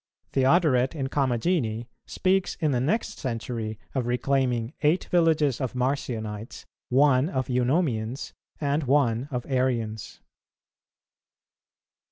[0.33, 7.29] Theodoret in Comagene speaks in the next century of reclaiming eight villages of Marcionites, one
[7.29, 10.19] of Eunomians, and one of Arians.